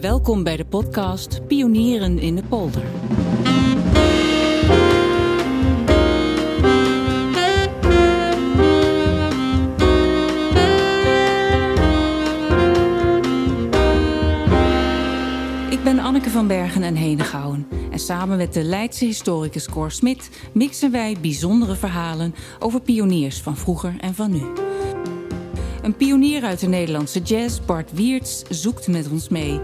[0.00, 2.82] Welkom bij de podcast Pionieren in de Polder.
[15.70, 17.66] Ik ben Anneke van Bergen en Henegouwen.
[17.90, 23.56] En samen met de Leidse historicus Cor Smit mixen wij bijzondere verhalen over pioniers van
[23.56, 24.42] vroeger en van nu.
[25.82, 29.60] Een pionier uit de Nederlandse jazz, Bart Wiertz, zoekt met ons mee.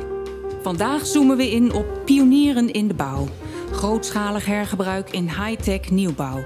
[0.64, 3.28] Vandaag zoomen we in op pionieren in de bouw.
[3.72, 6.44] Grootschalig hergebruik in high-tech nieuwbouw.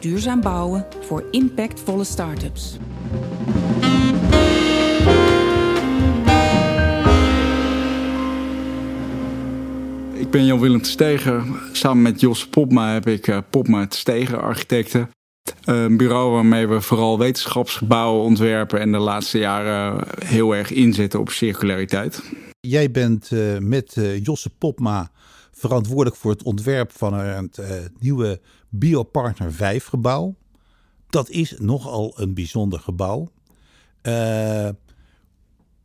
[0.00, 2.76] Duurzaam bouwen voor impactvolle start-ups.
[10.12, 11.54] Ik ben Jan-Willem Stegen.
[11.72, 15.10] Samen met Jos Popma heb ik uh, Popma Stegen Architecten.
[15.64, 21.30] Een bureau waarmee we vooral wetenschapsgebouwen ontwerpen en de laatste jaren heel erg inzetten op
[21.30, 22.22] circulariteit.
[22.68, 25.10] Jij bent uh, met uh, Josse Popma
[25.52, 27.66] verantwoordelijk voor het ontwerp van het uh,
[27.98, 30.34] nieuwe Biopartner 5 gebouw.
[31.06, 33.30] Dat is nogal een bijzonder gebouw.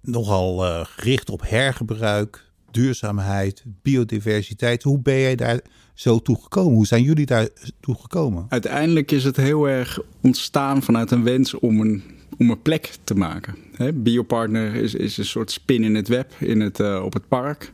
[0.02, 4.84] nogal gericht op hergebruik, duurzaamheid, biodiversiteit.
[4.84, 5.60] Hoe ben jij daar
[5.94, 6.74] zo toe gekomen?
[6.74, 7.50] Hoe zijn jullie daar
[7.80, 8.46] toe gekomen?
[8.50, 12.04] Uiteindelijk is het heel erg ontstaan vanuit een wens om een,
[12.40, 13.56] om een plek te maken.
[13.94, 17.72] Biopartner is, is een soort spin in het web in het, uh, op het park.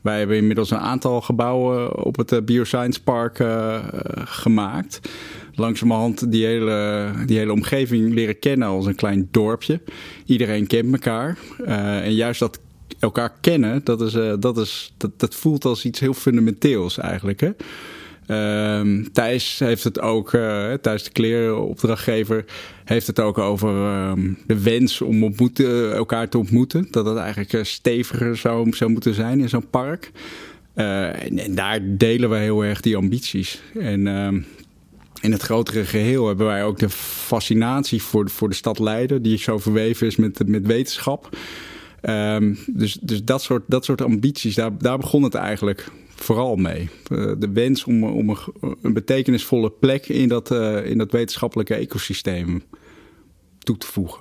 [0.00, 3.84] Wij hebben inmiddels een aantal gebouwen op het uh, Bioscience Park uh,
[4.24, 5.00] gemaakt.
[5.54, 9.80] Langzamerhand die hele, die hele omgeving leren kennen als een klein dorpje.
[10.26, 11.38] Iedereen kent elkaar.
[11.64, 12.60] en juist dat
[12.98, 17.40] elkaar kennen, dat, is, dat, is, dat, dat voelt als iets heel fundamenteels eigenlijk.
[17.40, 17.50] Hè?
[18.26, 22.44] Uh, Thijs heeft het ook, uh, Thijs de kleren opdrachtgever,
[22.84, 24.12] heeft het ook over uh,
[24.46, 25.34] de wens om
[25.92, 26.86] elkaar te ontmoeten.
[26.90, 30.10] Dat het eigenlijk steviger zou, moeten zijn in zo'n park.
[30.74, 33.62] En, en, daar delen we heel erg die ambities.
[33.78, 34.40] En ehm,
[35.20, 39.38] in het grotere geheel hebben wij ook de fascinatie voor, voor de stad Leiden, die
[39.38, 41.36] zo verweven is met, met wetenschap.
[42.66, 46.90] Dus dus dat, soort, dat soort ambities, daar, daar begon het eigenlijk vooral mee.
[47.12, 51.74] Uh, de wens om, om een, een, betekenisvolle plek in dat, uh, in dat wetenschappelijke
[51.74, 52.62] ecosysteem
[53.58, 54.20] toe te voegen.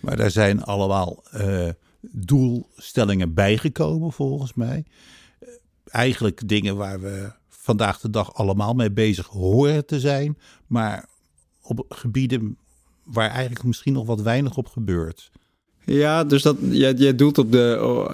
[0.00, 1.68] Maar daar zijn allemaal uh,
[2.00, 4.84] doelstellingen bijgekomen volgens mij.
[5.84, 10.38] Eigenlijk dingen waar we vandaag de dag allemaal mee bezig horen te zijn.
[10.66, 11.08] Maar
[11.62, 12.56] op gebieden
[13.04, 15.30] waar eigenlijk misschien nog wat weinig op gebeurt.
[15.84, 18.10] Ja, dus dat, jij, jij doelt op de, oh,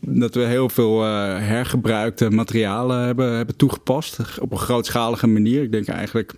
[0.00, 4.18] dat we heel veel uh, hergebruikte materialen hebben, hebben toegepast.
[4.40, 5.62] Op een grootschalige manier.
[5.62, 6.34] Ik denk eigenlijk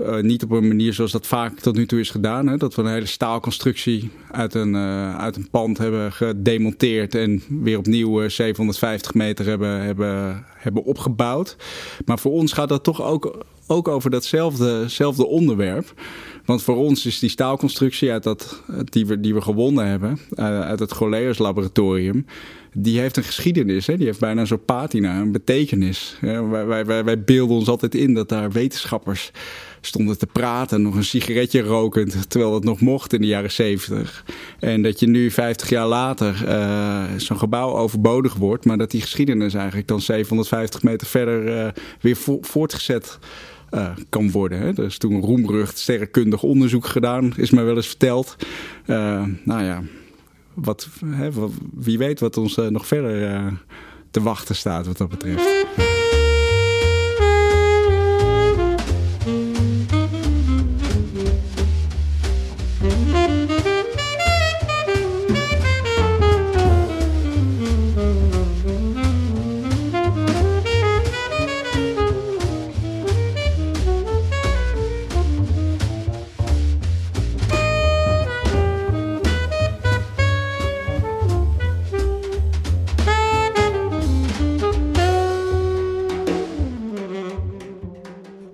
[0.00, 2.46] uh, niet op een manier zoals dat vaak tot nu toe is gedaan.
[2.46, 2.56] Hè?
[2.56, 4.76] Dat we een hele staalconstructie uit een,
[5.16, 11.56] uit een pand hebben gedemonteerd en weer opnieuw 750 meter hebben, hebben, hebben opgebouwd.
[12.04, 15.94] Maar voor ons gaat dat toch ook, ook over datzelfde onderwerp.
[16.48, 20.60] Want voor ons is die staalconstructie uit dat, die, we, die we gewonnen hebben, uh,
[20.60, 22.26] uit het Goleus laboratorium,
[22.72, 23.86] die heeft een geschiedenis.
[23.86, 23.96] Hè?
[23.96, 26.16] Die heeft bijna zo'n patina, een betekenis.
[26.20, 29.30] wij, wij, wij, beelden ons altijd in dat daar wetenschappers
[29.80, 34.24] stonden te praten, nog een sigaretje rokend, terwijl het nog mocht in de jaren zeventig.
[34.58, 39.00] En dat je nu, 50 jaar later, uh, zo'n gebouw overbodig wordt, maar dat die
[39.00, 41.68] geschiedenis eigenlijk dan 750 meter verder uh,
[42.00, 43.18] weer vo voortgezet
[43.70, 44.58] uh, kan worden.
[44.58, 44.66] Hè.
[44.66, 48.36] Er is toen roemrucht sterrenkundig onderzoek gedaan, is mij wel eens verteld.
[48.86, 49.82] Uh, nou ja,
[50.54, 51.30] wat, hè,
[51.74, 53.52] wie weet wat ons uh, nog verder
[54.10, 55.87] te wachten staat wat dat betreft.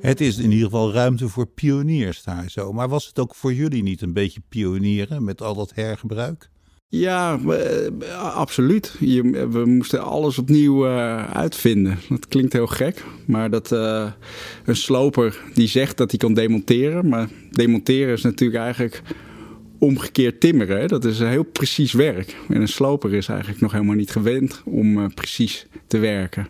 [0.05, 2.73] Het is in ieder geval ruimte voor pioniers daar zo.
[2.73, 6.51] Maar was het ook voor jullie niet een beetje pionieren met al dat hergebruik?
[6.89, 7.41] Ja,
[8.19, 8.97] absoluut.
[9.01, 11.99] Je, we moesten alles opnieuw uh, uitvinden.
[12.09, 14.11] Dat klinkt heel gek, maar dat uh,
[14.65, 19.03] een sloper die zegt dat hij kan demonteren, maar demonteren is natuurlijk eigenlijk
[19.79, 20.89] omgekeerd timmeren.
[20.89, 22.37] Dat is heel precies werk.
[22.49, 26.49] En een sloper is eigenlijk nog helemaal niet gewend om precies te werken.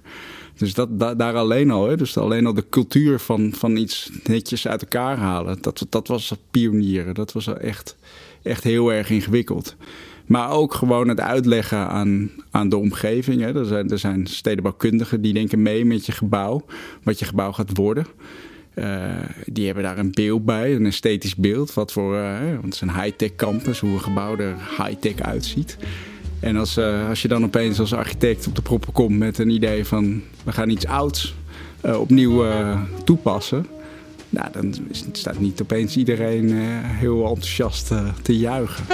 [0.56, 4.82] Dus dat, daar alleen al, dus alleen al de cultuur van, van iets netjes uit
[4.82, 7.14] elkaar halen, dat, dat was pionieren.
[7.14, 7.96] Dat was echt,
[8.42, 9.76] echt heel erg ingewikkeld.
[10.26, 13.40] Maar ook gewoon het uitleggen aan, aan de omgeving.
[13.40, 13.58] Hè.
[13.58, 16.64] Er, zijn, er zijn stedenbouwkundigen die denken mee met je gebouw,
[17.02, 18.06] wat je gebouw gaat worden.
[18.74, 19.14] Uh,
[19.44, 21.74] die hebben daar een beeld bij, een esthetisch beeld.
[21.74, 25.76] Wat voor, uh, want het is een high-tech campus, hoe een gebouw er high-tech uitziet.
[26.44, 29.50] En als, uh, als je dan opeens als architect op de proppen komt met een
[29.50, 31.34] idee van we gaan iets ouds
[31.82, 32.44] opnieuw
[33.04, 33.66] toepassen.
[34.28, 34.74] Nou, dan
[35.12, 36.52] staat niet opeens iedereen
[36.84, 37.92] heel enthousiast
[38.22, 38.84] te juichen.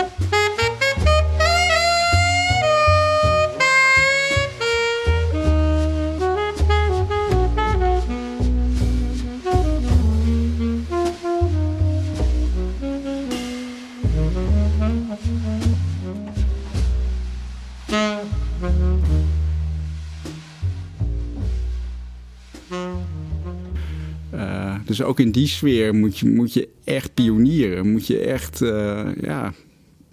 [25.00, 27.90] Dus ook in die sfeer moet je, moet je echt pionieren.
[27.90, 29.52] Moet je echt, uh, ja,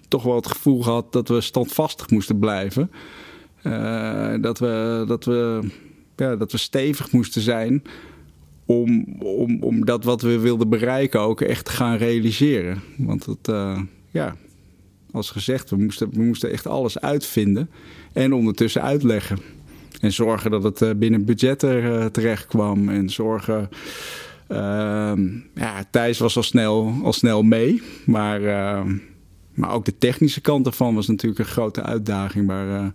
[0.08, 2.92] toch wel het gevoel gehad dat we standvastig moesten blijven.
[3.64, 5.60] Uh, dat, we, dat, we,
[6.16, 7.82] ja, dat we stevig moesten zijn
[8.66, 12.82] om, om, om dat wat we wilden bereiken ook echt te gaan realiseren.
[12.98, 13.82] Want het, uh,
[14.12, 14.36] ja,
[15.12, 17.70] als gezegd, we moesten, we moesten echt alles uitvinden
[18.14, 19.38] en ondertussen uitleggen.
[20.02, 22.90] En zorgen dat het binnen budget er terecht kwam.
[22.90, 23.70] En zorgen
[25.54, 27.82] ja, Thijs was al snel, al snel mee.
[28.06, 28.96] Maar, ehm,
[29.54, 32.48] maar ook de technische kant ervan was natuurlijk een grote uitdaging.
[32.48, 32.88] Waar, uh,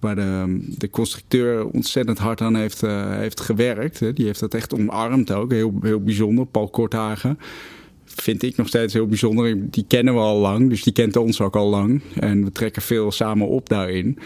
[0.00, 4.16] waar de, de constructeur ontzettend hard aan heeft, uh, heeft gewerkt.
[4.16, 5.50] Die heeft dat echt omarmd ook.
[5.50, 6.46] Heel, heel bijzonder.
[6.46, 7.38] Paul Korthagen
[8.04, 9.70] vind ik nog steeds heel bijzonder.
[9.70, 12.02] Die kennen we al lang, dus die kent ons ook al lang.
[12.14, 14.18] En we trekken veel samen op daarin.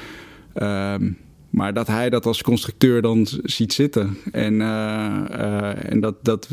[0.62, 1.17] Um,
[1.52, 4.16] maar dat hij dat als constructeur dan ziet zitten.
[4.32, 6.49] En, uh, uh, en dat, dat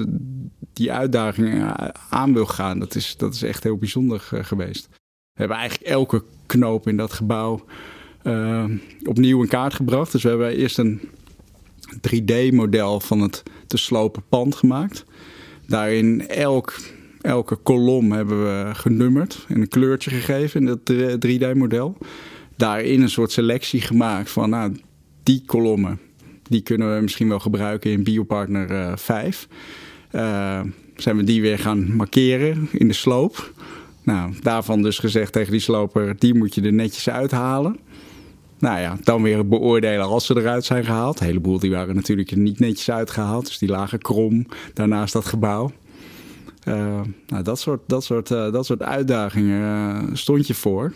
[0.73, 1.73] die uitdaging
[2.09, 4.87] aan wil gaan, dat is, dat is echt heel bijzonder geweest.
[4.89, 7.65] We hebben eigenlijk elke knoop in dat gebouw
[9.03, 10.11] opnieuw in kaart gebracht.
[10.11, 11.01] Dus we hebben eerst een
[11.95, 15.05] 3D-model van het te slopen pand gemaakt.
[15.67, 16.75] Daarin elk,
[17.21, 20.93] elke kolom hebben we genummerd en een kleurtje gegeven in dat
[21.27, 21.97] 3D-model.
[22.55, 24.75] Daarin een soort selectie gemaakt van, nou,
[25.29, 25.99] die kolommen,
[26.43, 29.47] die kunnen we misschien wel gebruiken in Biopartner uh, 5.
[30.11, 30.61] Uh,
[30.95, 33.53] zijn we die weer gaan markeren in de sloop.
[34.03, 37.77] Nou, daarvan dus gezegd tegen die sloper, die moet je er netjes uithalen.
[38.59, 41.19] Nou ja, dan weer beoordelen als ze eruit zijn gehaald.
[41.19, 43.45] Een heleboel die waren natuurlijk niet netjes uitgehaald.
[43.45, 45.71] Dus die lagen krom daarnaast dat gebouw.
[46.67, 50.93] Uh, nou, dat soort, dat soort, dat soort uitdagingen stond je voor.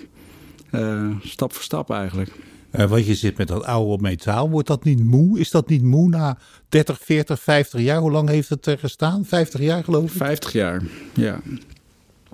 [1.22, 2.32] stap voor stap eigenlijk.
[2.76, 4.50] Uh, want je zit met dat oude metaal.
[4.50, 5.40] Wordt dat niet moe?
[5.40, 6.38] Is dat niet moe na
[6.70, 8.00] 30, 40, 50 jaar?
[8.00, 9.26] Hoe lang heeft het er gestaan?
[9.26, 10.18] 50 jaar geloof ik?
[10.18, 10.82] 50 jaar,
[11.14, 11.42] ja.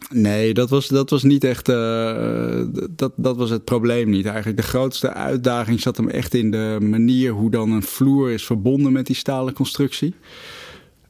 [0.10, 1.70] Nee, dat was, dat was niet echt.
[1.70, 4.26] Uh, dat, dat was het probleem niet.
[4.26, 8.46] Eigenlijk de grootste uitdaging zat hem echt in de manier hoe dan een vloer is
[8.46, 10.16] verbonden met die stalen constructie.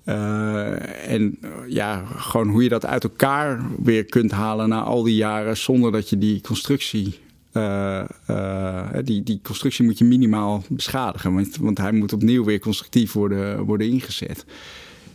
[0.06, 5.16] Uh, en ja, gewoon hoe je dat uit elkaar weer kunt halen na al die
[5.16, 7.20] jaren zonder dat je die constructie
[7.54, 11.34] uh, uh, die, die constructie moet je minimaal beschadigen.
[11.34, 14.46] Want, want hij moet opnieuw weer constructief worden, worden ingezet.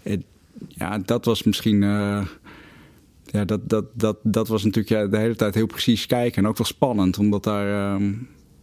[0.03, 0.25] En,
[0.69, 1.83] ja, dat was misschien.
[1.83, 2.27] Uh,
[3.25, 6.43] ja, dat, dat, dat, dat was natuurlijk ja, de hele tijd heel precies kijken.
[6.43, 8.01] En ook wel spannend, omdat daar.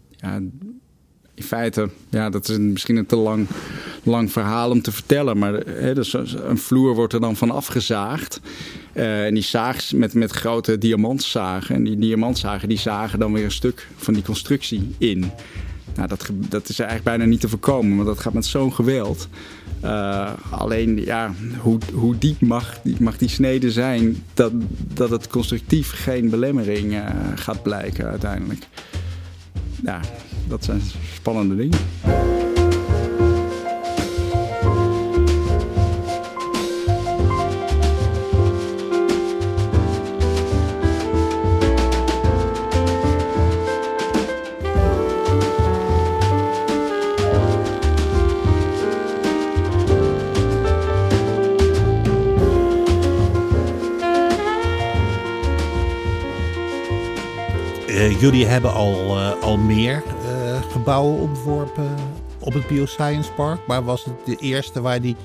[0.10, 0.42] ja,
[1.34, 3.48] in feite, ja, dat is misschien een te lang,
[4.04, 5.38] lang verhaal om te vertellen.
[5.38, 8.42] Maar hè, dus een vloer wordt er dan van afgezaagd.
[8.94, 11.76] Uh, en die zaag met, met grote diamantzagen.
[11.76, 15.32] En die diamantzagen die zagen dan weer een stuk van die constructie in.
[15.96, 19.28] Nou, dat, dat is eigenlijk bijna niet te voorkomen, want dat gaat met zo'n geweld.
[19.84, 24.52] Uh, alleen, ja, hoe, hoe diep mag, mag die snede zijn dat,
[24.94, 27.06] dat het constructief geen belemmering uh,
[27.36, 28.68] gaat blijken uiteindelijk.
[29.84, 30.00] Ja,
[30.48, 30.82] dat zijn
[31.14, 31.80] spannende dingen.
[57.94, 61.96] Jullie hebben al, uh, al meer uh, gebouwen ontworpen
[62.40, 63.68] op het Bioscience Park.
[63.68, 65.16] Maar was het de eerste waar die,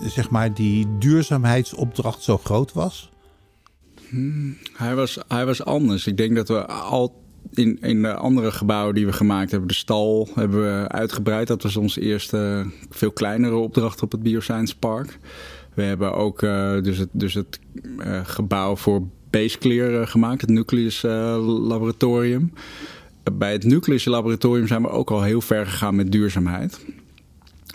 [0.00, 3.10] zeg maar, die duurzaamheidsopdracht zo groot was?
[4.08, 6.06] Hmm, hij, was hij was anders.
[6.06, 9.74] Ik denk dat we al in, in de andere gebouwen die we gemaakt hebben, de
[9.74, 11.46] stal hebben we uitgebreid.
[11.46, 15.18] Dat was onze eerste veel kleinere opdracht op het Bioscience Park.
[15.74, 16.40] We hebben ook
[16.84, 17.60] dus het, dus het
[18.24, 22.52] gebouw voor Baseclear gemaakt, het Nucleus Laboratorium.
[23.32, 26.84] bij het Nucleus Laboratorium zijn we ook al heel ver gegaan met duurzaamheid.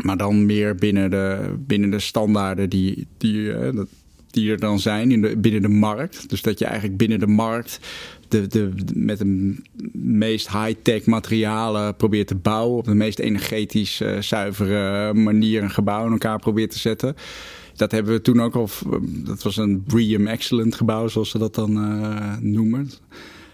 [0.03, 3.53] Maar dan meer binnen de, binnen de standaarden die, die,
[4.29, 6.29] die er dan zijn in de, binnen de markt.
[6.29, 7.79] Dus dat je eigenlijk binnen de markt
[8.27, 9.55] de, de, met de
[9.93, 12.77] meest high-tech materialen probeert te bouwen.
[12.77, 17.15] Op de meest energetisch uh, zuivere manier een gebouw in elkaar probeert te zetten.
[17.75, 18.69] Dat hebben we toen ook al.
[19.01, 22.89] Dat was een BREEAM Excellent gebouw, zoals ze dat dan uh, noemen.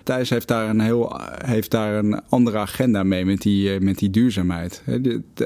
[0.03, 4.09] Thijs heeft daar een heel heeft daar een andere agenda mee met die, met die
[4.09, 4.83] duurzaamheid.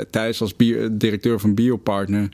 [0.10, 0.54] Thijs als
[0.92, 2.30] directeur van Biopartner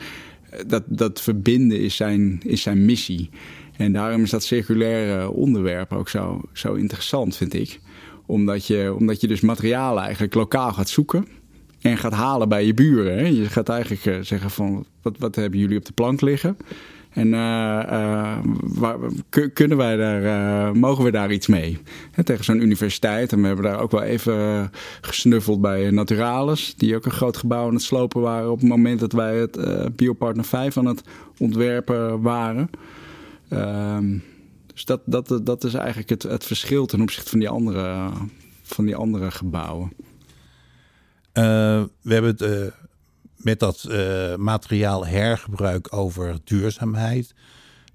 [0.68, 3.30] dat, dat verbinden is zijn, is zijn missie.
[3.78, 7.80] En daarom is dat circulaire onderwerp ook zo, zo interessant, vind ik.
[8.26, 11.28] Omdat je, omdat je dus materialen eigenlijk lokaal gaat zoeken
[11.82, 13.18] en gaat halen bij je buren.
[13.18, 13.28] Hè?
[13.28, 16.58] Je gaat eigenlijk eh, zeggen van, wat, wat hebben jullie op de plank liggen?
[17.10, 18.98] En uh, waar,
[19.54, 21.78] kunnen wij daar, mogen we daar iets mee?
[22.24, 23.32] tegen zo'n universiteit.
[23.32, 24.72] En we hebben daar ook wel even
[25.02, 26.74] gesnuffeld bij Naturalis.
[26.78, 28.52] Die ook een groot gebouw aan het slopen waren.
[28.52, 29.58] op het moment dat wij het
[29.96, 31.02] Biopartner 5 aan het
[31.38, 32.70] ontwerpen waren.
[33.50, 34.18] Ehm,
[34.74, 38.10] dus dat, dat, dat is eigenlijk het, het verschil ten opzichte van die andere,
[38.62, 39.92] van die andere gebouwen.
[41.34, 42.74] We hebben het
[43.44, 47.34] met dat uh, materiaal hergebruik over duurzaamheid.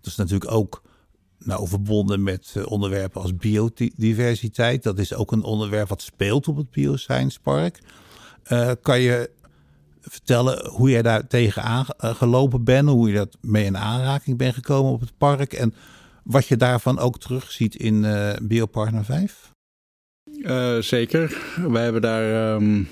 [0.00, 0.82] Dat is natuurlijk ook
[1.38, 4.82] nou, verbonden met uh, onderwerpen als biodiversiteit.
[4.82, 7.80] Dat is ook een onderwerp wat speelt op het Bioscience Park.
[8.52, 9.30] Uh, kan je
[10.00, 14.92] vertellen hoe jij daar tegenaan gelopen bent, hoe je dat mee in aanraking bent gekomen
[14.92, 15.74] op het park en
[16.24, 18.06] wat je daarvan ook terugziet in
[18.42, 19.54] Biopartner 5?
[20.80, 21.36] zeker.
[21.68, 22.54] Wij hebben daar.
[22.54, 22.88] Um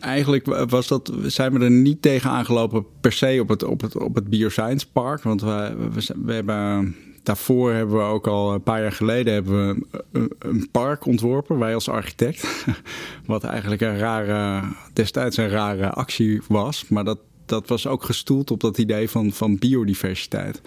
[0.00, 3.98] Eigenlijk was dat, zijn we er niet tegen aangelopen per se op het, op het,
[3.98, 5.22] op het Bioscience Park.
[5.22, 9.66] Want we, we, we hebben, daarvoor hebben we ook al een paar jaar geleden hebben
[9.66, 12.66] we een, park ontworpen, wij als architect.
[13.26, 14.62] Wat eigenlijk een rare,
[14.92, 16.88] destijds een rare actie was.
[16.88, 20.60] Maar dat, dat was ook gestoeld op dat idee van, van biodiversiteit.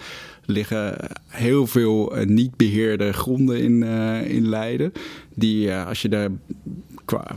[0.50, 4.92] Er liggen heel veel uh, niet beheerde gronden in, uh, in Leiden.
[5.34, 6.28] Die, uh, als je daar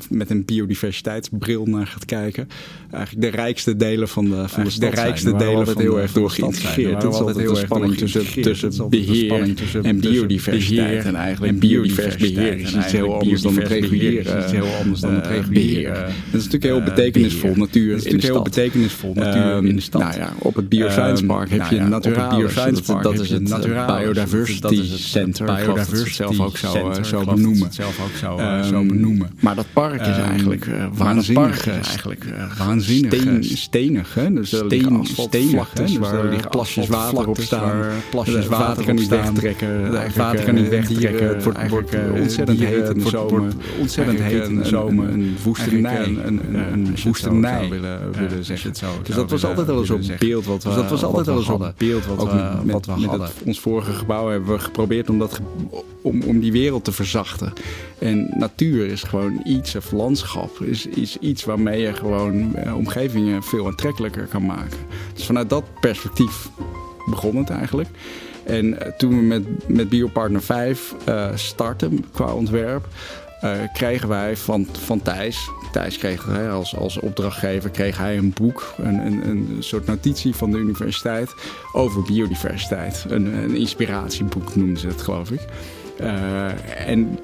[0.09, 2.47] met een biodiversiteitsbril naar gaat kijken.
[2.91, 5.41] Eigenlijk de rijkste delen van de, van de, de rijkste zijn.
[5.41, 7.03] delen van heel erg door geïntegreerd.
[7.03, 11.05] Het is altijd heel erg spanning tussen, tussen beheer en biodiversiteit.
[11.05, 14.45] En eigenlijk biodiversiteit beheer is iets heel anders dan het reguleren.
[14.45, 15.93] is heel anders dan het reguleren.
[15.93, 18.21] Dat is natuurlijk heel betekenisvol natuur de stad.
[18.21, 20.01] heel betekenisvol natuur in de stad.
[20.01, 21.79] Nou ja, op het Bioscience Park heb je
[23.03, 23.49] Naturalis.
[23.49, 25.45] Dat is het Biodiversity Center.
[25.45, 26.57] Biodiversity zelf ook
[27.05, 27.73] zo benoemen.
[27.73, 28.17] Zelf ook
[28.63, 29.29] zo benoemen.
[29.39, 31.67] Maar dat park is ehm, eigenlijk uh, waanzinnig.
[31.67, 33.13] Is eigenlijk uh, waanzinnig.
[33.13, 34.33] Steen, stenig, hè?
[34.33, 35.83] Dus steen, stenig, hè?
[35.83, 37.81] Dus waar liggen plasjes water op staan.
[38.09, 39.91] Plasjes water kan niet wegtrekken.
[40.15, 41.27] Water kan niet wegtrekken.
[41.27, 43.41] Het wordt, ontzettend heet in de zomer.
[43.79, 45.09] Ontzettend heet in de zomer.
[45.09, 46.17] Een woestenij.
[46.25, 48.73] Een woestenij willen zeggen.
[49.03, 51.73] Dus dat was altijd al eens op beeld wat we Dat was altijd al op
[51.77, 52.05] beeld
[52.65, 55.39] wat we met ons vorige gebouw hebben we geprobeerd om dat
[56.01, 57.53] om, om die wereld te verzachten.
[57.99, 63.43] En natuur is gewoon iets, of landschap, is, is iets waarmee je gewoon eh, omgevingen
[63.43, 64.77] veel aantrekkelijker kan maken.
[65.13, 66.49] Dus vanuit dat perspectief
[67.09, 67.89] begon het eigenlijk.
[68.43, 72.87] En eh, toen we met, met Biopartner 5 uh, eh, startten qua ontwerp,
[73.73, 78.73] kregen wij van, van Thijs, Thijs kreeg hè, als, als opdrachtgever, kreeg hij een boek,
[78.77, 81.33] een, een, een soort notitie van de universiteit
[81.71, 83.05] over biodiversiteit.
[83.07, 85.41] Een, een inspiratieboek noemden ze het, geloof ik.
[86.01, 87.19] Uh, en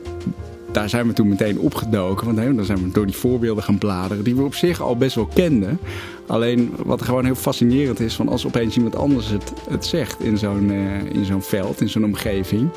[0.72, 2.26] daar zijn we toen meteen opgedoken.
[2.26, 4.98] Want hè, dan zijn we door die voorbeelden gaan bladeren, die we op zich al
[4.98, 5.80] best wel kenden.
[6.28, 10.38] Alleen wat gewoon heel fascinerend is, van als opeens iemand anders het, het zegt in
[10.38, 12.70] zo'n uh, in zo'n veld, in zo'n omgeving.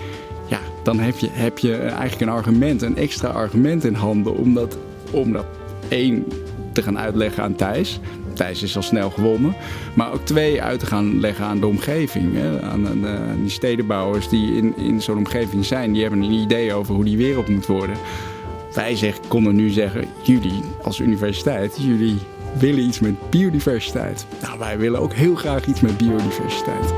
[0.82, 4.78] Dan heb je, heb je eigenlijk een argument, een extra argument in handen om dat,
[5.10, 5.46] om dat
[5.88, 6.24] één
[6.72, 8.00] te gaan uitleggen aan Thijs.
[8.34, 9.54] Thijs is al snel gewonnen.
[9.94, 12.34] Maar ook twee uit te gaan leggen aan de omgeving.
[12.34, 12.62] Hè?
[12.62, 15.92] Aan, aan, aan, die stedenbouwers die in, in zo'n omgeving zijn.
[15.92, 17.96] Die hebben een idee over hoe die wereld moet worden.
[18.74, 22.18] Wij zeg, konden nu zeggen, jullie als universiteit, jullie
[22.58, 24.26] willen iets met biodiversiteit.
[24.42, 26.94] Nou, wij willen ook heel graag iets met biodiversiteit.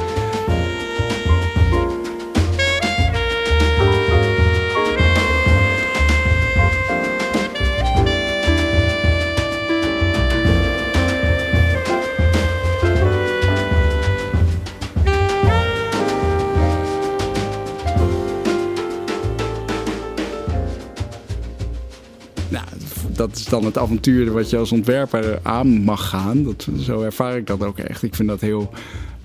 [23.29, 26.45] Dat is dan het avontuur wat je als ontwerper aan mag gaan.
[26.45, 28.03] Dat, zo ervaar ik dat ook echt.
[28.03, 28.71] Ik vind dat heel,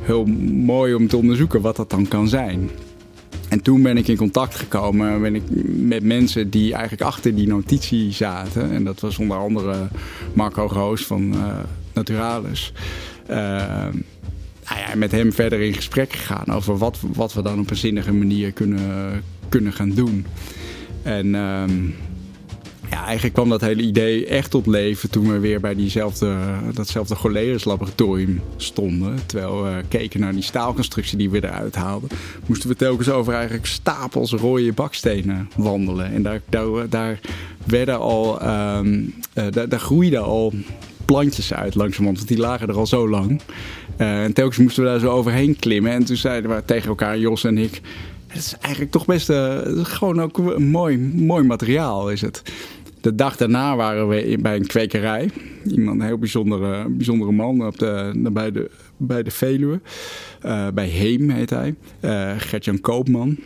[0.02, 2.70] heel mooi om te onderzoeken wat dat dan kan zijn.
[3.50, 7.48] En toen ben ik in contact gekomen ben ik met mensen die eigenlijk achter die
[7.48, 8.72] notitie zaten.
[8.72, 9.88] En dat was onder andere
[10.34, 11.58] Marco Roos van uh,
[11.94, 12.74] Naturalis.
[13.30, 13.36] Uh,
[14.70, 18.14] nou met hem verder in gesprek gegaan over wat, wat we dan op een zinnige
[18.14, 20.26] manier kunnen, kunnen gaan doen.
[21.04, 21.72] En ehm,
[22.90, 26.36] ja, eigenlijk kwam dat hele idee echt tot leven toen we weer bij diezelfde,
[26.74, 29.20] datzelfde Goleus laboratorium stonden.
[29.26, 32.10] Terwijl we keken naar die staalconstructie die we eruit haalden.
[32.46, 36.14] Moesten we telkens over eigenlijk stapels rode bakstenen wandelen.
[36.14, 37.20] En daar, daar, daar
[37.66, 38.42] werden al,
[38.78, 40.54] um, daar, daar groeiden al
[41.06, 43.42] plantjes uit langzamerhand, want die lagen er al zo lang.
[43.98, 45.92] Uh, en telkens moesten we daar zo overheen klimmen.
[45.92, 47.82] En toen zeiden we tegen elkaar, Jos en ik...
[48.28, 52.42] Het is eigenlijk toch best uh, gewoon ook mooi, mooi materiaal is het.
[53.02, 55.30] De dag daarna waren we bij een kwekerij.
[55.66, 59.80] Iemand, een heel bijzondere, bijzondere man op de, bij, de, bij de Veluwe.
[60.46, 61.76] Uh, bij Heem heet hij.
[62.02, 63.38] Uh, Gertjan Koopman.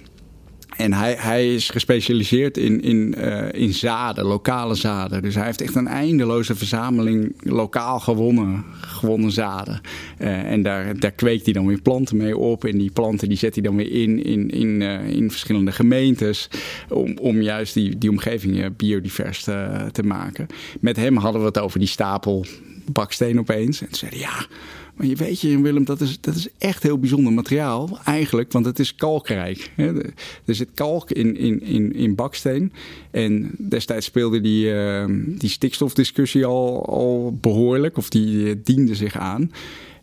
[0.77, 5.21] En hij, hij is gespecialiseerd in, in, uh, in zaden, lokale zaden.
[5.21, 9.81] Dus hij heeft echt een eindeloze verzameling lokaal gewonnen, gewonnen zaden.
[10.19, 12.65] Uh, en daar, daar kweekt hij dan weer planten mee op.
[12.65, 16.49] En die planten die zet hij dan weer in, in, in, uh, in verschillende gemeentes.
[16.89, 20.47] Om, om juist die, die omgeving biodivers te, maken.
[20.79, 22.45] Met hem hadden we het over die stapel
[22.91, 23.81] baksteen opeens.
[23.81, 24.45] En toen zei hij, ja...
[24.93, 28.65] Maar je weet je, Willem, dat is, dat is echt heel bijzonder materiaal eigenlijk, want
[28.65, 29.71] het is kalkrijk.
[29.75, 30.03] Hè.
[30.45, 32.73] Er zit kalk in, in, in, in baksteen.
[33.11, 39.51] En destijds speelde die, uh, die stikstofdiscussie al, al behoorlijk, of die diende zich aan.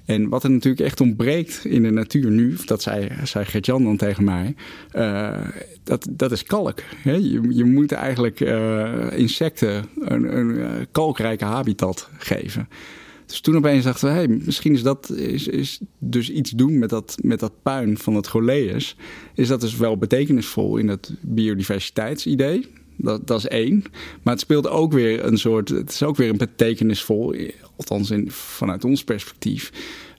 [0.04, 3.97] En wat er natuurlijk echt ontbreekt in de natuur nu, dat zei, zei Gert-Jan dan
[3.97, 4.54] tegen mij,
[4.97, 5.38] uh,
[5.85, 6.82] dat, dat is kalk.
[7.04, 12.68] Je, je moet eigenlijk uh, insecten een, een kalkrijke habitat geven.
[13.30, 16.90] Dus toen opeens dachten we, hey, misschien is dat is, is dus iets doen met
[16.90, 18.96] dat, met dat puin van het Goleus.
[19.34, 22.66] Is dat dus wel betekenisvol in het biodiversiteitsidee.
[22.96, 23.82] Dat, dat is één.
[24.22, 25.69] Maar het speelt ook weer een soort.
[25.69, 27.34] Het is ook weer een betekenisvol,
[27.76, 29.73] althans in, vanuit ons perspectief.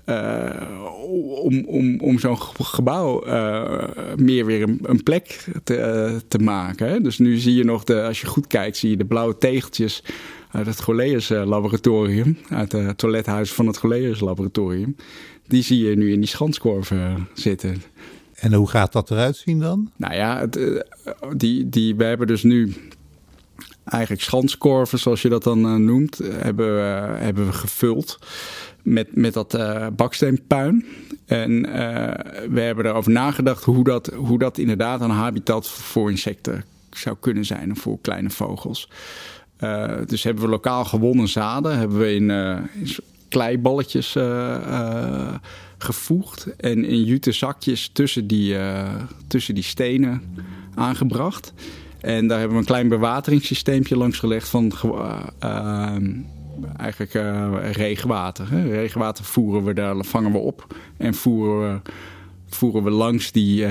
[0.06, 0.50] Uh,
[1.44, 3.84] om, om, om zo'n gebouw uh,
[4.16, 7.04] meer weer een, een plek te, uh, te maken.
[7.04, 10.04] Dus nu zie je nog, de, als je goed kijkt, zie je de blauwe tegeltjes
[10.52, 12.38] uit het Goleus laboratorium.
[12.50, 14.96] Uit het toilethuis van het Goleus laboratorium.
[15.48, 17.84] Die zie je nu in die schanskorven zitten.
[18.34, 19.92] En hoe gaat dat eruit zien dan?
[19.96, 20.86] Nou ja, het,
[21.38, 22.74] die, die, we hebben dus nu
[23.86, 26.84] eigenlijk schanskorven, zoals je dat dan noemt, hebben,
[27.22, 28.20] hebben we gevuld
[28.84, 30.86] met, met dat uh, baksteenpuin.
[31.26, 31.74] En uh,
[32.50, 37.46] we hebben erover nagedacht hoe dat, hoe dat inderdaad een habitat voor insecten zou kunnen
[37.46, 37.72] zijn.
[37.72, 38.90] Of voor kleine vogels.
[39.64, 41.78] Uh, dus hebben we lokaal gewonnen zaden.
[41.78, 42.96] Hebben we in, in
[43.30, 44.18] kleiballetjes
[45.78, 46.56] gevoegd.
[46.56, 48.56] En in jute zakjes tussen die,
[49.28, 50.22] tussen die stenen
[50.76, 51.54] aangebracht.
[52.00, 54.72] En daar hebben we een klein bewateringssysteempje langs gelegd van
[56.78, 57.14] eigenlijk
[57.76, 58.52] regenwater.
[58.52, 58.70] Hè.
[58.70, 61.92] Regenwater voeren we daar, vangen we op en voeren we,
[62.50, 63.66] voeren we langs die,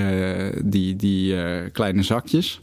[0.63, 1.35] die, die
[1.69, 2.61] kleine zakjes.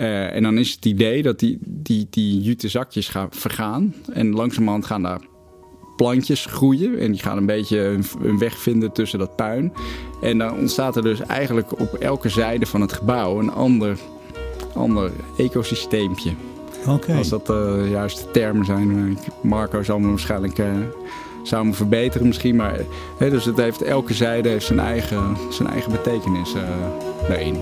[0.00, 3.94] En dan is het idee dat die, die, die jute zakjes gaan vergaan.
[4.12, 5.20] En langzamerhand gaan daar
[5.96, 6.98] plantjes groeien.
[6.98, 9.72] En die gaan een beetje een weg vinden tussen dat puin.
[10.22, 13.98] En dan ontstaat er dus eigenlijk op elke zijde van het gebouw een ander,
[14.74, 16.30] ander ecosysteempje.
[16.86, 17.16] Okay.
[17.16, 19.18] Als dat de uh, juiste termen zijn.
[19.42, 20.66] Marco zal me waarschijnlijk uh,
[21.42, 22.56] zou me verbeteren misschien.
[22.56, 22.80] Maar,
[23.18, 26.62] hè, dus het heeft, elke zijde heeft zijn eigen, zijn eigen betekenis uh,
[27.28, 27.56] daarin.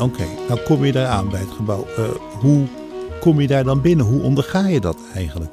[0.00, 1.86] Oké, okay, nou kom je daar aan bij het gebouw.
[1.98, 2.08] Uh,
[2.40, 2.66] hoe
[3.20, 4.06] kom je daar dan binnen?
[4.06, 5.52] Hoe onderga je dat eigenlijk?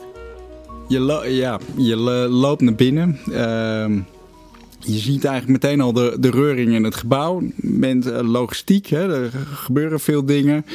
[0.88, 1.96] Je, ja, je
[2.30, 3.20] loopt naar binnen.
[3.28, 3.36] Uh,
[4.80, 7.42] je ziet eigenlijk meteen al de, de reuring in het gebouw.
[7.56, 10.66] Met uh, logistiek, hè, er gebeuren veel dingen.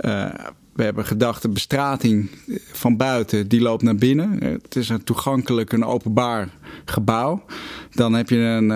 [0.00, 0.24] Uh,
[0.72, 2.30] we hebben gedacht, de bestrating
[2.72, 4.38] van buiten, die loopt naar binnen.
[4.42, 6.48] Het is een toegankelijk, een openbaar
[6.84, 7.44] gebouw.
[7.90, 8.70] Dan heb je een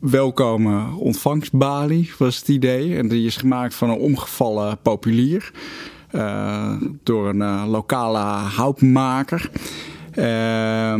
[0.00, 2.96] welkome ontvangstbalie, was het idee.
[2.96, 5.50] En die is gemaakt van een omgevallen populier.
[6.12, 8.18] Uh, door een uh, lokale
[8.56, 9.50] houtmaker.
[10.14, 10.92] Uh,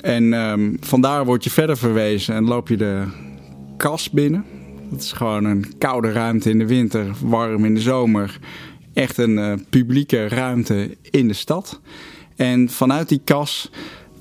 [0.00, 3.04] en um, vandaar word je verder verwezen en loop je de
[3.76, 4.44] kas binnen.
[4.90, 8.38] Dat is gewoon een koude ruimte in de winter, warm in de zomer.
[8.94, 11.80] Echt een uh, publieke ruimte in de stad.
[12.36, 13.70] En vanuit die kas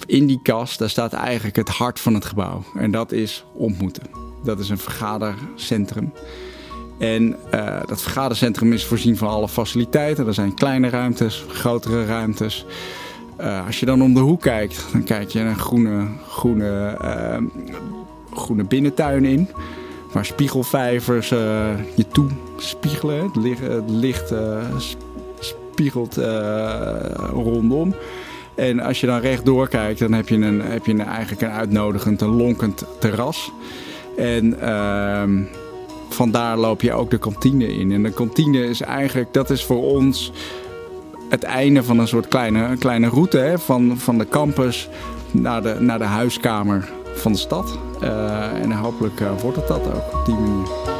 [0.09, 2.63] in die kast, daar staat eigenlijk het hart van het gebouw.
[2.75, 4.03] En dat is ontmoeten.
[4.43, 6.13] Dat is een vergadercentrum.
[6.97, 10.27] En uh, dat vergadercentrum is voorzien van alle faciliteiten.
[10.27, 12.65] Er zijn kleine ruimtes, grotere ruimtes.
[13.41, 17.37] Uh, als je dan om de hoek kijkt, dan kijk je een groene, groene, uh,
[18.33, 19.47] groene binnentuin in.
[20.11, 23.23] Waar spiegelvijvers je toespiegelen.
[23.23, 24.33] Het licht, het licht
[25.39, 26.15] spiegelt
[27.33, 27.95] rondom.
[28.59, 31.51] En als je dan rechtdoor kijkt, dan heb je, een, heb je een, eigenlijk een
[31.51, 33.51] uitnodigend, een lonkend terras.
[34.17, 35.41] En ehm,
[36.09, 37.91] vandaar loop je ook de kantine in.
[37.91, 40.31] En de kantine is eigenlijk, dat is voor ons
[41.29, 43.37] het einde van een soort kleine, kleine route.
[43.37, 43.59] Hè?
[43.59, 44.89] Van, van de campus
[45.31, 47.77] naar de, naar de huiskamer van de stad.
[48.03, 50.98] Uh, en hopelijk uh, wordt het dat ook op die manier.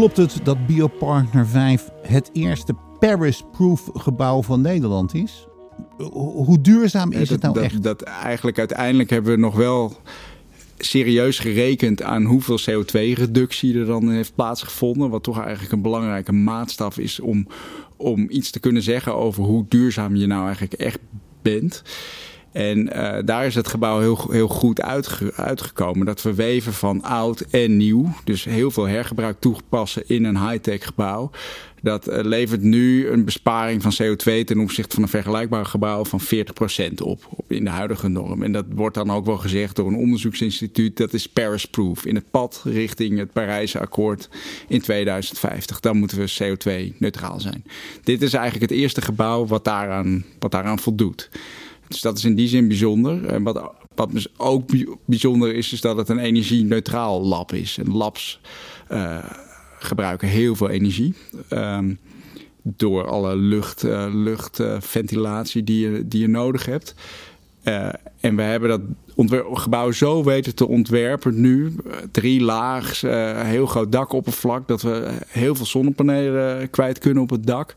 [0.00, 5.46] Klopt het dat Biopartner 5 het eerste Paris-proof gebouw van Nederland is?
[6.12, 7.82] Hoe duurzaam is het nou dat, echt?
[7.82, 9.96] Dat eigenlijk uiteindelijk hebben we nog wel
[10.78, 15.10] serieus gerekend aan hoeveel CO2-reductie er dan heeft plaatsgevonden.
[15.10, 17.46] Wat toch eigenlijk een belangrijke maatstaf is om,
[17.96, 20.98] om iets te kunnen zeggen over hoe duurzaam je nou eigenlijk echt
[21.42, 21.82] bent.
[22.52, 26.06] En uh, daar is het gebouw heel, heel goed uitge uitgekomen.
[26.06, 28.12] Dat we weven van oud en nieuw.
[28.24, 31.30] Dus heel veel hergebruik toepassen in een high-tech gebouw.
[31.82, 36.20] Dat uh, levert nu een besparing van CO2 ten opzichte van een vergelijkbaar gebouw van
[36.20, 36.24] 40%
[37.02, 37.52] op, op.
[37.52, 38.42] In de huidige norm.
[38.42, 40.96] En dat wordt dan ook wel gezegd door een onderzoeksinstituut.
[40.96, 42.06] Dat is Paris-proof.
[42.06, 44.28] In het pad richting het Parijse akkoord
[44.68, 45.80] in 2050.
[45.80, 47.64] Dan moeten we CO2-neutraal zijn.
[48.04, 51.28] Dit is eigenlijk het eerste gebouw wat daaraan, wat daaraan voldoet.
[51.90, 53.26] Dus dat is in die zin bijzonder.
[53.26, 54.70] En wat, wat dus ook
[55.04, 57.78] bijzonder is, is dat het een energie-neutraal lab is.
[57.78, 58.40] En labs
[58.92, 59.18] uh,
[59.78, 61.14] gebruiken heel veel energie.
[61.50, 61.98] Um,
[62.62, 63.36] door alle
[63.84, 66.94] uh, luchtventilatie die, je, die je nodig hebt.
[68.20, 68.80] En we hebben dat
[69.52, 71.74] gebouw zo weten te ontwerpen nu.
[72.10, 73.00] Drie laags,
[73.44, 74.68] heel groot dakoppervlak.
[74.68, 77.74] Dat we heel veel zonnepanelen kwijt kunnen op het dak.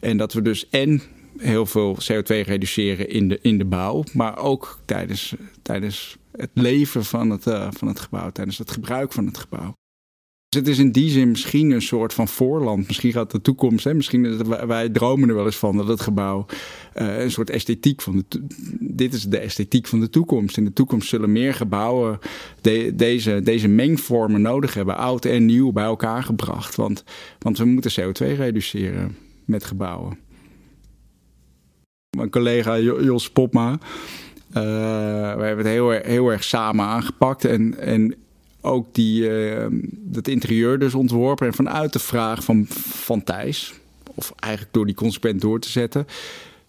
[0.00, 1.02] En dat we dus en
[1.36, 7.04] heel veel CO2 reduceren in de, in de bouw, maar ook tijdens, tijdens het leven
[7.04, 9.74] van het, uh, van het gebouw, tijdens het gebruik van het gebouw.
[10.52, 12.86] Dus het is in die zin misschien een soort van voorland.
[12.86, 16.46] Misschien gaat de toekomst, hè, misschien wij dromen er wel eens van dat het gebouw
[16.96, 18.46] uh, een soort esthetiek van de.
[18.80, 20.56] Dit is de esthetiek van de toekomst.
[20.56, 22.18] In de toekomst zullen meer gebouwen
[22.60, 26.74] de, deze, deze mengvormen nodig hebben, oud en nieuw bij elkaar gebracht.
[26.74, 27.04] Want,
[27.38, 30.18] want we moeten CO2 reduceren met gebouwen
[32.16, 33.70] mijn collega Jos Popma.
[33.70, 33.78] Uh,
[35.34, 37.44] we hebben het heel, heel erg samen aangepakt.
[37.44, 38.14] En, en
[38.60, 41.46] ook die, uh, dat interieur dus ontworpen.
[41.46, 43.74] En vanuit de vraag van, van Thijs,
[44.14, 46.06] of eigenlijk door die consequent door te zetten,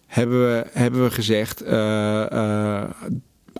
[0.06, 1.64] hebben we, hebben we gezegd.
[1.64, 2.84] Uh,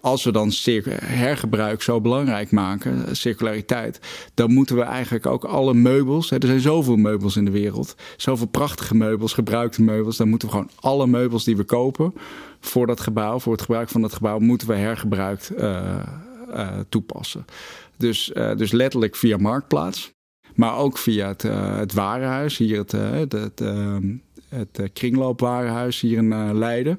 [0.01, 0.53] als we dan
[0.95, 4.01] hergebruik zo belangrijk maken, circulariteit,
[4.35, 8.47] dan moeten we eigenlijk ook alle meubels, er zijn zoveel meubels in de wereld, zoveel
[8.47, 12.15] prachtige meubels, gebruikte meubels, dan moeten we gewoon alle meubels die we kopen
[12.61, 15.97] voor dat gebouw, voor het gebruik van dat gebouw, moeten we hergebruikt uh,
[16.55, 17.45] uh, toepassen.
[17.97, 20.13] Dus, uh, dus letterlijk via Marktplaats,
[20.55, 21.43] maar ook via het,
[21.79, 23.63] het warenhuis, hier het, het, het,
[24.49, 26.99] het kringloopwarenhuis hier in Leiden.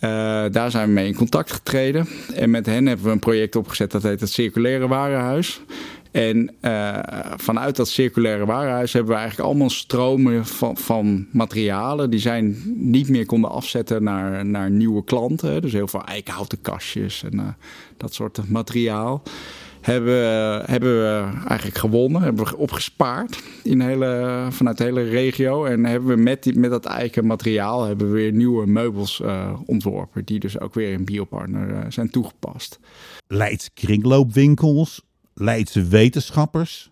[0.00, 2.08] Uh, daar zijn we mee in contact getreden.
[2.34, 5.60] En met hen hebben we een project opgezet dat heet het Circulaire Warenhuis.
[6.10, 6.98] En uh,
[7.36, 13.08] vanuit dat circulaire warenhuis hebben we eigenlijk allemaal stromen van, van materialen die zij niet
[13.08, 15.62] meer konden afzetten naar, naar nieuwe klanten.
[15.62, 17.46] Dus heel veel eikenhouten kastjes en uh,
[17.96, 19.22] dat soort materiaal
[19.88, 22.22] hebben, hebben we eigenlijk gewonnen.
[22.22, 25.64] Hebben we opgespaard in hele, vanuit de hele regio.
[25.64, 29.60] En hebben we met, die, met dat eiken materiaal hebben we weer nieuwe meubels uh,
[29.66, 30.24] ontworpen.
[30.24, 32.78] Die dus ook weer in Biopartner uh, zijn toegepast.
[33.26, 35.02] Leidse kringloopwinkels,
[35.34, 36.90] Leidse wetenschappers.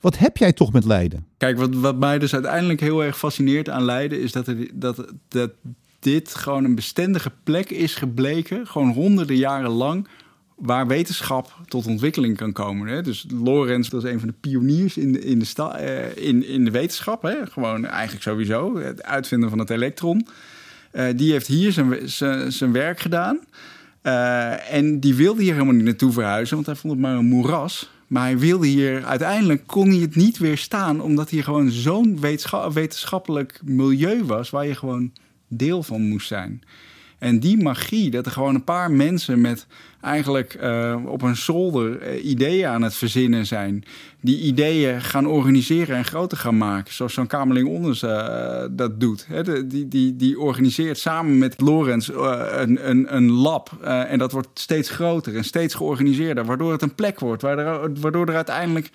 [0.00, 1.26] Wat heb jij toch met Leiden?
[1.36, 4.20] Kijk, wat, wat mij dus uiteindelijk heel erg fascineert aan Leiden...
[4.20, 5.50] is dat, er, dat, dat
[5.98, 8.66] dit gewoon een bestendige plek is gebleken...
[8.66, 10.08] gewoon honderden jaren lang
[10.54, 12.88] waar wetenschap tot ontwikkeling kan komen.
[12.88, 13.02] Hè?
[13.02, 15.46] Dus Lorenz was een van de pioniers in de, in de,
[16.16, 17.22] uh, in, in de wetenschap.
[17.22, 17.46] Hè?
[17.46, 18.78] Gewoon eigenlijk sowieso.
[18.78, 20.26] Het uitvinden van het elektron.
[20.92, 22.08] Uh, die heeft hier zijn,
[22.52, 23.38] zijn, werk gedaan.
[24.02, 27.26] Uh, en die wilde hier helemaal niet naartoe verhuizen, want hij vond het maar een
[27.26, 27.90] moeras.
[28.06, 32.20] Maar hij wilde hier, uiteindelijk kon hij het niet weerstaan, omdat hier gewoon zo'n
[32.72, 35.12] wetenschappelijk milieu was waar je gewoon
[35.48, 36.62] deel van moest zijn.
[37.18, 39.66] En die magie, dat er gewoon een paar mensen met
[40.00, 43.84] eigenlijk uh, op een zolder uh, ideeën aan het verzinnen zijn.
[44.20, 46.94] Die ideeën gaan organiseren en groter gaan maken.
[46.94, 49.26] Zoals zo'n Kamerling Onders uh, dat doet.
[49.66, 53.82] Die, die, die organiseert samen met Lorenz een, een, een lab.
[53.82, 56.44] en dat wordt steeds groter en steeds georganiseerder.
[56.44, 57.42] Waardoor het een plek wordt.
[57.42, 58.90] Waardoor, waardoor er uiteindelijk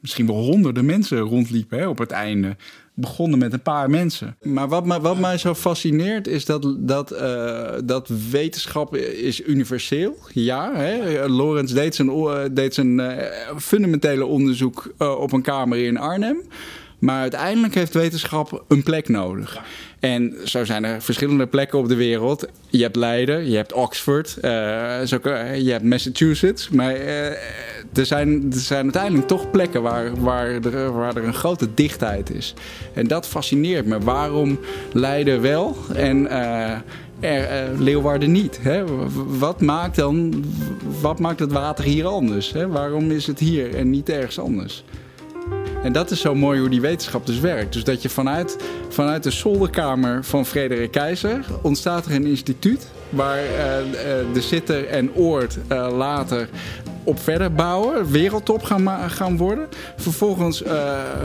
[0.00, 2.56] misschien wel honderden mensen rondliepen hè, op het einde
[3.00, 4.36] begonnen met een paar mensen.
[4.42, 10.16] Maar wat, mij, wat mij zo fascineert is dat, dat, uh, dat wetenschap is universeel.
[10.32, 11.28] Ja, hè?
[11.28, 12.10] Lorenz deed zijn,
[12.54, 13.12] deed zijn uh,
[13.58, 16.42] fundamentele onderzoek uh, op een kamer in Arnhem.
[16.98, 19.62] Maar uiteindelijk heeft wetenschap een plek nodig.
[20.00, 22.46] En zo zijn er verschillende plekken op de wereld.
[22.68, 24.50] Je hebt Leiden, je hebt Oxford, uh,
[25.00, 25.18] zo,
[25.54, 26.68] je hebt Massachusetts.
[26.68, 27.26] Maar uh,
[27.92, 32.54] er, zijn, er zijn uiteindelijk toch plekken waar, waar, er, een grote dichtheid is.
[32.94, 33.98] En dat fascineert me.
[33.98, 34.58] Waarom
[34.92, 36.82] Leiden wel en er,
[37.78, 38.58] Leeuwarden niet?
[38.62, 38.84] Hè?
[39.38, 40.44] Wat maakt dan
[41.00, 42.52] wat maakt het water hier anders?
[42.52, 42.68] Hè?
[42.68, 44.84] Waarom is het hier en niet ergens anders?
[45.82, 47.72] En dat is zo mooi hoe die wetenschap dus werkt.
[47.72, 48.56] Dus dat je vanuit,
[48.88, 53.42] vanuit de zolderkamer van Frederik Keizer ontstaat er een instituut waar
[54.32, 56.48] de zitter en oord uh, later
[57.04, 59.68] op verder bouwen, wereldtop gaan, gaan worden.
[59.96, 60.62] Vervolgens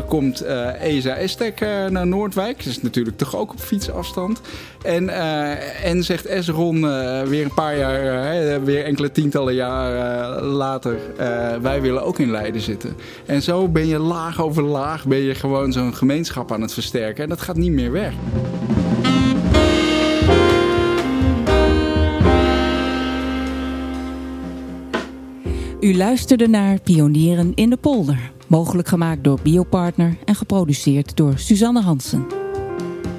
[0.07, 2.57] komt uh, ESA Estek uh, naar Noordwijk.
[2.57, 4.41] Dat is natuurlijk toch ook op fietsafstand.
[4.81, 5.09] En,
[5.83, 6.81] en zegt Esron
[7.29, 10.97] weer een paar jaar, weer enkele tientallen jaren later,
[11.61, 12.95] wij willen ook in Leiden zitten.
[13.25, 17.23] En zo ben je laag over laag, ben je gewoon zo'n gemeenschap aan het versterken.
[17.23, 18.13] En dat gaat niet meer weg.
[25.85, 28.31] U luisterde naar Pionieren in de Polder.
[28.47, 32.27] Mogelijk gemaakt door Biopartner en geproduceerd door Suzanne Hansen.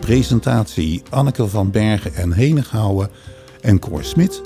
[0.00, 3.10] Presentatie Anneke van Bergen en Henegouwen
[3.60, 4.42] en Cor Smit.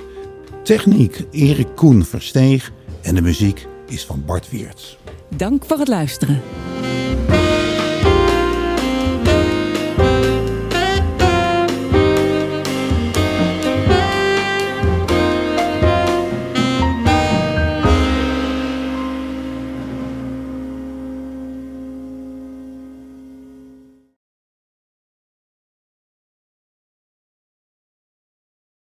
[0.62, 4.98] Techniek Erik Koen Versteeg en de muziek is van Bart Weerts.
[5.36, 6.40] Dank voor het luisteren.